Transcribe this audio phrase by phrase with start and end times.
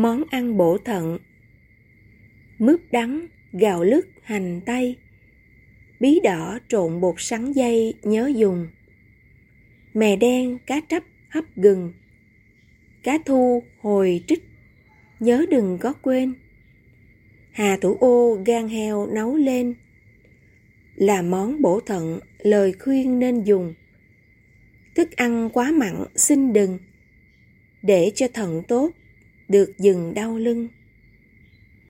[0.00, 1.18] Món ăn bổ thận.
[2.58, 4.96] Mướp đắng, gạo lứt, hành tây.
[6.00, 8.68] Bí đỏ trộn bột sắn dây nhớ dùng.
[9.94, 11.92] Mè đen, cá trắp, hấp gừng.
[13.02, 14.44] Cá thu, hồi trích.
[15.20, 16.34] Nhớ đừng có quên.
[17.52, 19.74] Hà thủ ô gan heo nấu lên.
[20.94, 23.74] Là món bổ thận, lời khuyên nên dùng.
[24.94, 26.78] Thức ăn quá mặn xin đừng.
[27.82, 28.90] Để cho thận tốt
[29.52, 30.68] được dừng đau lưng.